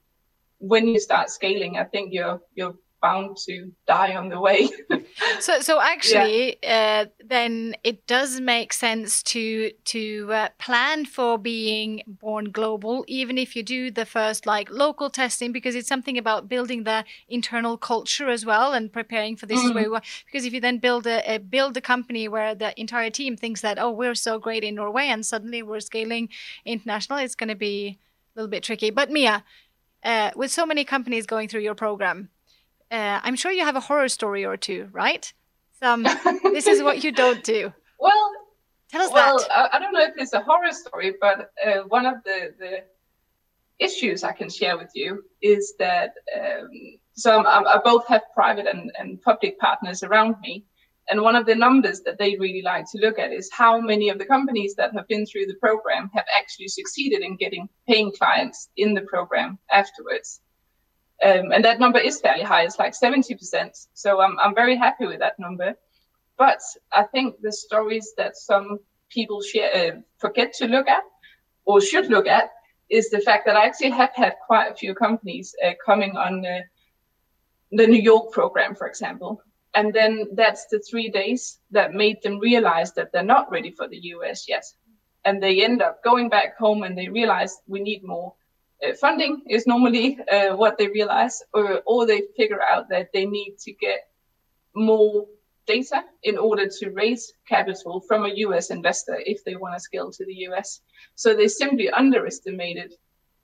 [0.59, 4.69] when you start scaling I think you're you're bound to die on the way.
[5.39, 7.05] so, so actually, yeah.
[7.05, 13.37] uh, then it does make sense to to uh, plan for being born global, even
[13.37, 17.77] if you do the first like local testing, because it's something about building the internal
[17.77, 19.59] culture as well and preparing for this.
[19.59, 19.91] Mm-hmm.
[19.91, 23.35] Way, because if you then build a, a build a company where the entire team
[23.37, 26.29] thinks that oh we're so great in Norway and suddenly we're scaling
[26.65, 27.99] international, it's going to be
[28.35, 28.89] a little bit tricky.
[28.89, 29.43] But Mia.
[30.03, 32.29] Uh, with so many companies going through your program,
[32.91, 35.31] uh, I'm sure you have a horror story or two, right?
[35.79, 36.03] Some
[36.43, 37.73] this is what you don't do.
[37.99, 38.31] Well,
[38.89, 39.51] tell us well, that.
[39.51, 42.83] I, I don't know if it's a horror story, but uh, one of the the
[43.79, 46.69] issues I can share with you is that um,
[47.13, 50.65] so I'm, i both have private and, and public partners around me.
[51.09, 54.09] And one of the numbers that they really like to look at is how many
[54.09, 58.11] of the companies that have been through the program have actually succeeded in getting paying
[58.11, 60.41] clients in the program afterwards.
[61.23, 62.63] Um, and that number is fairly high.
[62.63, 63.87] It's like 70%.
[63.93, 65.73] So I'm, I'm very happy with that number.
[66.37, 66.59] But
[66.93, 71.03] I think the stories that some people share, uh, forget to look at
[71.65, 72.51] or should look at
[72.89, 76.45] is the fact that I actually have had quite a few companies uh, coming on
[77.71, 79.41] the New York program, for example.
[79.73, 83.87] And then that's the three days that made them realize that they're not ready for
[83.87, 84.63] the US yet.
[85.25, 88.33] And they end up going back home and they realize we need more
[88.99, 93.57] funding is normally uh, what they realize, or, or they figure out that they need
[93.59, 94.09] to get
[94.75, 95.25] more
[95.65, 100.11] data in order to raise capital from a US investor if they want to scale
[100.11, 100.81] to the US.
[101.15, 102.93] So they simply underestimated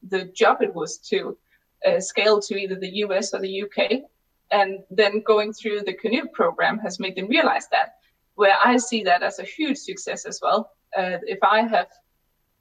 [0.09, 1.37] the job it was to
[1.85, 4.03] uh, scale to either the US or the UK.
[4.51, 7.95] And then going through the Kanute program has made them realize that,
[8.35, 10.71] where I see that as a huge success as well.
[10.95, 11.87] Uh, if I have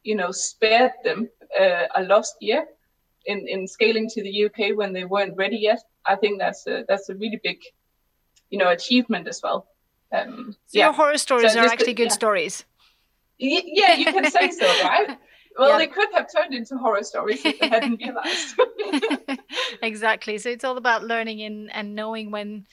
[0.04, 2.66] you know, spared them uh, a lost year
[3.26, 5.80] in, in scaling to the UK when they weren't ready yet.
[6.06, 7.58] I think that's a, that's a really big,
[8.50, 9.66] you know, achievement as well.
[10.12, 10.86] Um, so yeah.
[10.86, 12.12] your horror stories so are actually good yeah.
[12.12, 12.64] stories.
[13.40, 15.18] Y- yeah, you can say so, right?
[15.58, 15.78] Well, yeah.
[15.78, 18.60] they could have turned into horror stories if they hadn't realized.
[19.82, 20.38] exactly.
[20.38, 22.66] So it's all about learning and, and knowing when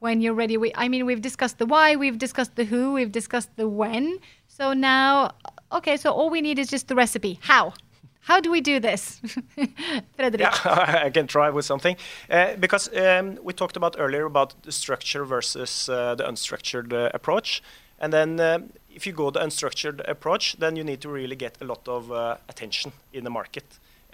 [0.00, 0.58] when you're ready.
[0.58, 4.18] We, I mean, we've discussed the why, we've discussed the who, we've discussed the when.
[4.48, 5.32] So now
[5.74, 7.38] okay, so all we need is just the recipe.
[7.42, 7.74] How?
[8.20, 9.20] How do we do this?
[10.18, 10.54] Yeah,
[11.04, 11.96] I can try with something.
[12.30, 17.10] Uh, because um, we talked about earlier about the structure versus uh, the unstructured uh,
[17.12, 17.62] approach.
[17.98, 21.58] And then um, if you go the unstructured approach, then you need to really get
[21.60, 23.64] a lot of uh, attention in the market.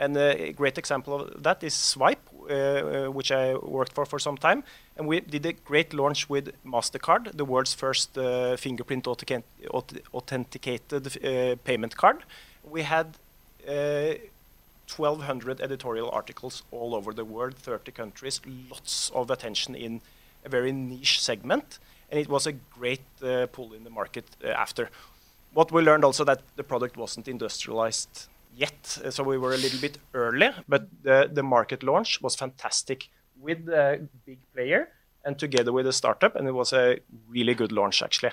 [0.00, 2.16] And a great example of that is Zwipe,
[2.48, 4.64] uh, uh, which I worked for for some time.
[4.96, 11.56] And we did a great launch with MasterCard, the world's first uh, fingerprint authenticated uh,
[11.64, 12.24] payment card.
[12.64, 13.18] We had
[13.66, 20.00] 1,200 editorial articles all over the world, 30 countries, lots of attention in
[20.46, 21.78] a very niche segment.
[22.10, 24.88] And it was a great uh, pull in the market uh, after.
[25.52, 28.28] What we learned also that the product wasn't industrialized
[28.60, 33.08] yet, so we were a little bit early, but the, the market launch was fantastic
[33.40, 34.88] with a big player
[35.24, 38.32] and together with a startup, and it was a really good launch actually.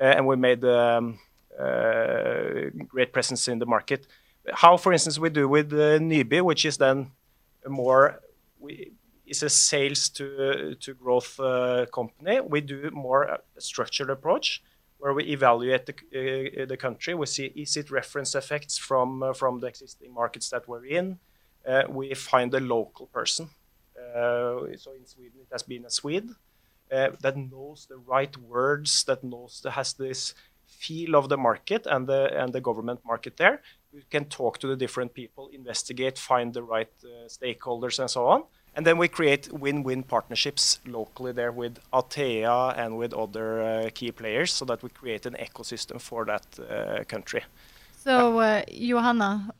[0.00, 1.18] Uh, and we made um,
[1.58, 4.06] uh, great presence in the market.
[4.52, 5.98] How, for instance, we do with uh,
[6.42, 7.10] which is then
[7.66, 8.20] more
[8.58, 8.92] we,
[9.42, 12.40] a sales to to growth uh, company.
[12.40, 14.62] We do more a structured approach
[15.00, 15.94] where we evaluate the,
[16.62, 17.14] uh, the country.
[17.14, 21.18] We see is it reference effects from uh, from the existing markets that we're in.
[21.66, 23.48] Uh, we find a local person.
[23.98, 26.30] Uh, so in Sweden, it has been a Swede
[26.92, 30.34] uh, that knows the right words, that knows that has this
[30.66, 33.60] feel of the market and the and the government market there.
[33.92, 38.26] We can talk to the different people, investigate, find the right uh, stakeholders, and so
[38.26, 38.44] on.
[38.74, 44.12] And then we create win-win partnerships locally there with Atea and with other uh, key
[44.12, 47.42] players so that we create an ecosystem for that uh, country.
[47.96, 49.50] So, uh, Johanna,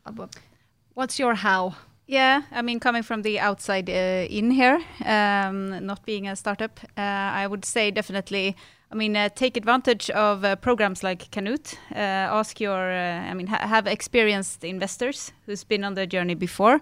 [0.93, 1.75] what's your how?
[2.07, 6.79] Yeah, I mean, coming from the outside uh, in here, um, not being a startup,
[6.97, 8.55] uh, I would say definitely.
[8.91, 11.77] I mean, uh, take advantage of uh, programs like Kanute.
[11.95, 16.35] Uh, ask your, uh, I mean, ha have experienced investors who's been on the journey
[16.35, 16.81] before,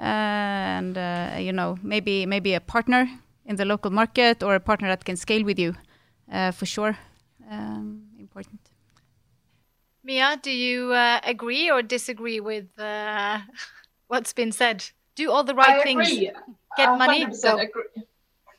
[0.00, 0.96] and
[1.44, 3.08] you know, maybe maybe a partner
[3.46, 5.74] in the local market or a partner that can scale with you,
[6.52, 6.96] for sure.
[7.50, 8.60] Um, important.
[10.04, 13.38] Mia, do you uh, agree or disagree with uh,
[14.08, 14.84] what's been said?
[15.16, 16.10] Do all the right I things.
[16.10, 16.30] Agree.
[16.76, 17.26] Get money.
[17.26, 17.58] 100% Go.
[17.58, 18.04] agree.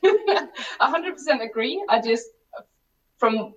[0.80, 1.84] 100% agree.
[1.88, 2.26] I just,
[3.18, 3.54] from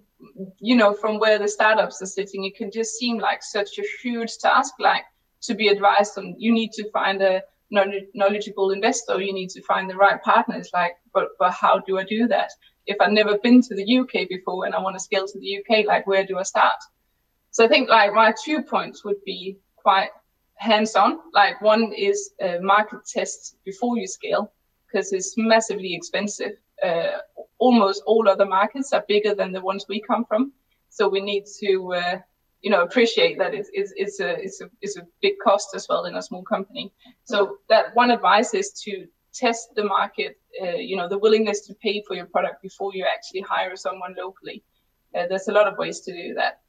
[0.60, 3.84] you know, from where the startups are sitting, it can just seem like such a
[4.02, 4.74] huge task.
[4.80, 5.04] Like
[5.42, 9.61] to be advised on, you need to find a knowl- knowledgeable investor, you need to
[9.63, 10.70] find the right partners.
[10.74, 12.51] Like, but but how do I do that?
[12.86, 15.59] If I've never been to the UK before and I want to scale to the
[15.59, 16.78] UK, like where do I start?
[17.51, 20.09] So I think like my two points would be quite
[20.55, 21.20] hands-on.
[21.34, 24.51] Like one is a market test before you scale
[24.86, 26.53] because it's massively expensive.
[26.84, 27.18] Uh,
[27.57, 30.51] almost all other markets are bigger than the ones we come from,
[30.89, 32.20] so we need to uh,
[32.66, 35.86] you know appreciate that it's, it's, it's a it's a it's a big cost as
[35.88, 36.91] well in a small company.
[37.24, 40.39] So that one advice is to test the market.
[40.59, 44.16] Uh, you know the willingness to pay for your product before you actually hire someone
[44.18, 44.63] locally.
[45.16, 46.61] Uh, there's a lot of ways to do that.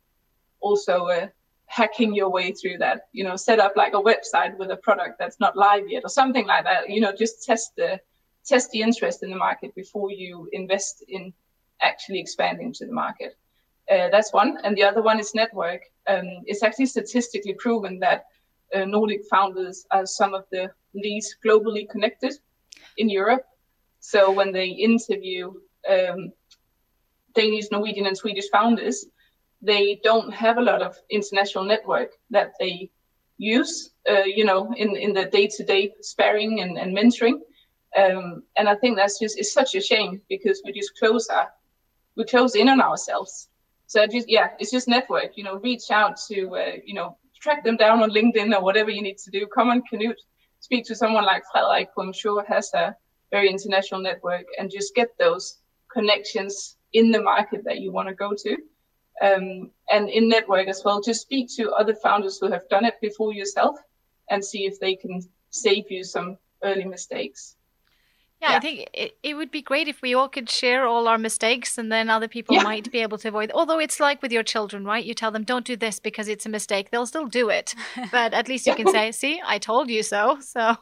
[0.60, 1.28] Also, uh,
[1.64, 3.08] hacking your way through that.
[3.12, 6.10] You know, set up like a website with a product that's not live yet or
[6.10, 6.90] something like that.
[6.90, 7.98] You know, just test the
[8.44, 11.32] test the interest in the market before you invest in
[11.80, 13.34] actually expanding to the market.
[13.90, 14.58] Uh, that's one.
[14.64, 15.82] And the other one is network.
[16.06, 18.26] Um, it's actually statistically proven that
[18.74, 22.34] uh, Nordic founders are some of the least globally connected
[22.96, 23.44] in Europe.
[24.00, 25.52] So when they interview
[25.88, 26.32] um,
[27.34, 29.06] Danish, Norwegian, and Swedish founders,
[29.62, 32.90] they don't have a lot of international network that they
[33.38, 37.40] use, uh, you know, in, in the day-to-day sparring and, and mentoring.
[37.96, 41.48] Um, and I think that's just it's such a shame because we just close our
[42.16, 43.48] we close in on ourselves.
[43.86, 45.36] So just yeah, it's just network.
[45.36, 48.90] You know, reach out to uh, you know track them down on LinkedIn or whatever
[48.90, 49.46] you need to do.
[49.46, 50.16] Come on, Kanute,
[50.60, 52.96] speak to someone like Fredrik, who I'm sure has a
[53.30, 55.58] very international network, and just get those
[55.92, 58.56] connections in the market that you want to go to.
[59.22, 62.94] Um, and in network as well, just speak to other founders who have done it
[63.00, 63.76] before yourself
[64.30, 65.20] and see if they can
[65.50, 67.55] save you some early mistakes.
[68.42, 68.56] Yeah, Yeah.
[68.56, 71.78] I think it, it would be great if we all could share all our mistakes
[71.78, 72.62] and then other people Yeah.
[72.62, 73.50] might be able to avoid.
[73.54, 75.04] Although it's like with your children, right?
[75.04, 76.90] You tell them, don't do this because it's a mistake.
[76.90, 77.74] They'll still do it.
[78.12, 80.38] But at least you can say, see, I told you so.
[80.56, 80.76] So,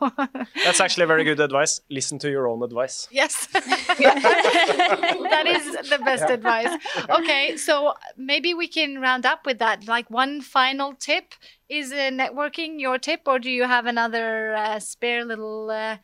[0.64, 1.80] That's actually very good advice.
[1.90, 3.08] Listen to your own advice.
[3.10, 6.70] yes, that is the best advice.
[7.10, 9.86] Okay, so maybe we can round up with that.
[9.88, 11.34] Like one final tip
[11.68, 15.96] is uh, networking your tip, or do you have another uh, spare little uh,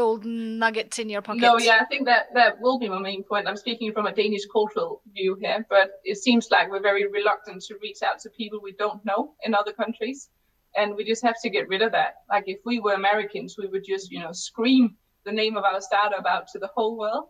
[0.00, 1.42] golden nugget in your pocket?
[1.42, 3.46] No, yeah, I think that that will be my main point.
[3.46, 7.60] I'm speaking from a Danish cultural view here, but it seems like we're very reluctant
[7.68, 10.30] to reach out to people we don't know in other countries,
[10.74, 12.12] and we just have to get rid of that.
[12.30, 14.96] Like if we were Americans, we would just you know scream
[15.26, 17.26] the name of our startup out to the whole world.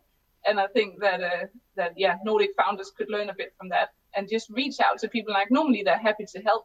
[0.46, 1.46] And I think that uh,
[1.78, 5.08] that yeah, Nordic founders could learn a bit from that and just reach out to
[5.08, 5.32] people.
[5.32, 6.64] Like normally they're happy to help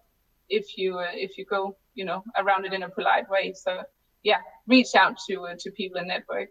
[0.49, 1.61] if you uh, if you go
[1.95, 3.53] you know around it in a polite way.
[3.65, 3.71] So
[4.25, 6.49] yeah, reach out to uh, to people in network.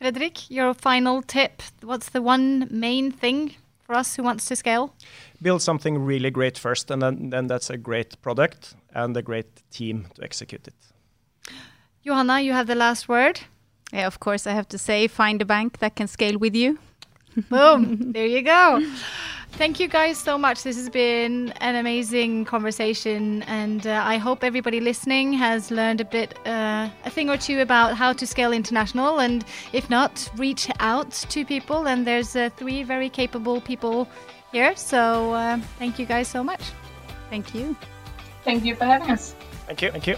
[0.00, 1.62] Fredrik, your final tip.
[1.82, 4.94] What's the one main thing for us who wants to scale?
[5.40, 9.62] Build something really great first, and then, then that's a great product and a great
[9.70, 10.74] team to execute it.
[12.04, 13.40] Johanna, you have the last word.
[13.92, 16.78] Yeah, of course, I have to say, find a bank that can scale with you.
[17.48, 18.12] Boom.
[18.12, 18.82] there you go.
[19.52, 20.62] Thank you guys so much.
[20.64, 26.04] This has been an amazing conversation, and uh, I hope everybody listening has learned a
[26.04, 29.20] bit, uh, a thing or two about how to scale international.
[29.20, 31.88] And if not, reach out to people.
[31.88, 34.06] And there's uh, three very capable people
[34.52, 34.76] here.
[34.76, 36.60] So uh, thank you guys so much.
[37.30, 37.74] Thank you.
[38.44, 39.34] Thank you for having us.
[39.66, 39.90] Thank you.
[39.90, 40.16] Thank you.